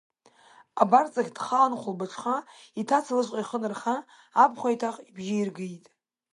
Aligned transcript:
Абарҵахь 0.81 1.31
дхалан 1.35 1.73
хәылбыҽха, 1.81 2.35
иҭаца 2.79 3.13
лышҟа 3.17 3.39
ихы 3.41 3.57
нарха, 3.61 3.95
абхәа 4.43 4.69
еиҭах 4.71 4.95
ибжьы 5.09 5.35
иргеит… 5.39 5.85